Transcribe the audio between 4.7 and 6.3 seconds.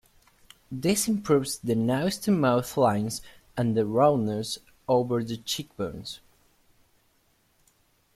over the cheekbones.